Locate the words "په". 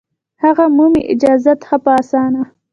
1.83-1.91